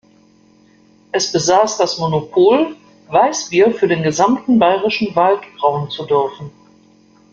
[1.11, 2.75] Es besaß das Monopol,
[3.09, 6.49] Weißbier für den gesamten Bayerischen Wald brauen zu dürfen.